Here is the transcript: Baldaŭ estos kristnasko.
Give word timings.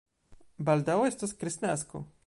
Baldaŭ 0.69 0.95
estos 1.11 1.37
kristnasko. 1.45 2.07